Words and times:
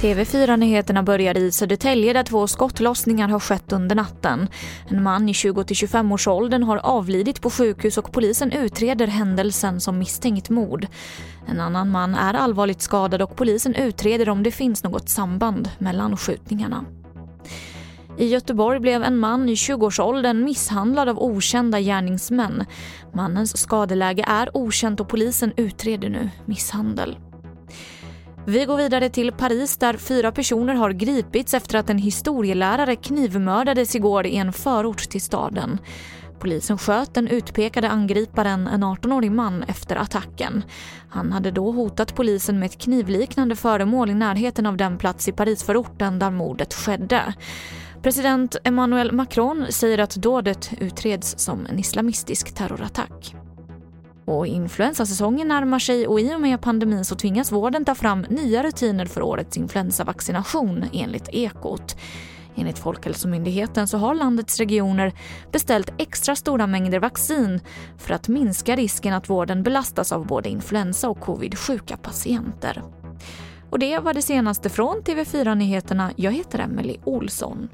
TV4-nyheterna 0.00 1.02
börjar 1.02 1.36
i 1.36 1.52
Södertälje 1.52 2.12
där 2.12 2.22
två 2.22 2.46
skottlossningar 2.46 3.28
har 3.28 3.40
skett 3.40 3.72
under 3.72 3.96
natten. 3.96 4.48
En 4.88 5.02
man 5.02 5.28
i 5.28 5.32
20-25-årsåldern 5.32 6.62
har 6.62 6.76
avlidit 6.76 7.40
på 7.40 7.50
sjukhus 7.50 7.98
och 7.98 8.12
polisen 8.12 8.52
utreder 8.52 9.06
händelsen 9.06 9.80
som 9.80 9.98
misstänkt 9.98 10.50
mord. 10.50 10.86
En 11.46 11.60
annan 11.60 11.90
man 11.90 12.14
är 12.14 12.34
allvarligt 12.34 12.82
skadad 12.82 13.22
och 13.22 13.36
polisen 13.36 13.74
utreder 13.74 14.28
om 14.28 14.42
det 14.42 14.50
finns 14.50 14.84
något 14.84 15.08
samband 15.08 15.70
mellan 15.78 16.16
skjutningarna. 16.16 16.84
I 18.18 18.28
Göteborg 18.28 18.80
blev 18.80 19.02
en 19.02 19.18
man 19.18 19.48
i 19.48 19.54
20-årsåldern 19.54 20.44
misshandlad 20.44 21.08
av 21.08 21.18
okända 21.18 21.80
gärningsmän. 21.80 22.64
Mannens 23.14 23.58
skadeläge 23.58 24.24
är 24.28 24.56
okänt 24.56 25.00
och 25.00 25.08
polisen 25.08 25.52
utreder 25.56 26.08
nu 26.08 26.30
misshandel. 26.44 27.18
Vi 28.46 28.64
går 28.64 28.76
vidare 28.76 29.08
till 29.08 29.32
Paris 29.32 29.76
där 29.76 29.96
fyra 29.96 30.32
personer 30.32 30.74
har 30.74 30.90
gripits 30.90 31.54
efter 31.54 31.78
att 31.78 31.90
en 31.90 31.98
historielärare 31.98 32.96
knivmördades 32.96 33.94
igår 33.94 34.26
i 34.26 34.36
en 34.36 34.52
förort 34.52 35.10
till 35.10 35.22
staden. 35.22 35.78
Polisen 36.38 36.78
sköt 36.78 37.14
den 37.14 37.28
utpekade 37.28 37.88
angriparen, 37.88 38.66
en 38.66 38.84
18-årig 38.84 39.32
man, 39.32 39.62
efter 39.62 39.96
attacken. 39.96 40.64
Han 41.08 41.32
hade 41.32 41.50
då 41.50 41.72
hotat 41.72 42.14
polisen 42.14 42.58
med 42.58 42.66
ett 42.66 42.78
knivliknande 42.78 43.56
föremål 43.56 44.10
i 44.10 44.14
närheten 44.14 44.66
av 44.66 44.76
den 44.76 44.98
plats 44.98 45.28
i 45.28 45.32
Parisförorten 45.32 46.18
där 46.18 46.30
mordet 46.30 46.74
skedde. 46.74 47.34
President 48.08 48.56
Emmanuel 48.64 49.12
Macron 49.12 49.66
säger 49.70 49.98
att 49.98 50.14
dådet 50.14 50.70
utreds 50.80 51.38
som 51.38 51.66
en 51.66 51.78
islamistisk 51.78 52.54
terrorattack. 52.54 53.34
Och 54.24 54.46
influensasäsongen 54.46 55.48
närmar 55.48 55.78
sig 55.78 56.06
och 56.06 56.20
i 56.20 56.34
och 56.34 56.40
med 56.40 56.60
pandemin 56.60 57.04
så 57.04 57.16
tvingas 57.16 57.52
vården 57.52 57.84
ta 57.84 57.94
fram 57.94 58.20
nya 58.20 58.62
rutiner 58.62 59.06
för 59.06 59.22
årets 59.22 59.56
influensavaccination 59.56 60.84
enligt 60.92 61.28
Ekot. 61.28 61.96
Enligt 62.56 62.78
Folkhälsomyndigheten 62.78 63.88
så 63.88 63.98
har 63.98 64.14
landets 64.14 64.58
regioner 64.58 65.12
beställt 65.52 65.92
extra 65.98 66.36
stora 66.36 66.66
mängder 66.66 67.00
vaccin 67.00 67.60
för 67.98 68.14
att 68.14 68.28
minska 68.28 68.76
risken 68.76 69.14
att 69.14 69.30
vården 69.30 69.62
belastas 69.62 70.12
av 70.12 70.26
både 70.26 70.48
influensa 70.48 71.08
och 71.08 71.20
covid-sjuka 71.20 71.96
patienter. 71.96 72.82
Och 73.70 73.78
det 73.78 73.98
var 73.98 74.14
det 74.14 74.22
senaste 74.22 74.68
från 74.68 75.02
TV4 75.02 75.54
Nyheterna. 75.54 76.12
Jag 76.16 76.32
heter 76.32 76.58
Emily 76.58 76.96
Olsson. 77.04 77.68